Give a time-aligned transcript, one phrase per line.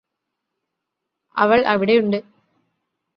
[1.35, 2.17] അവള് അവിടെയുണ്ട്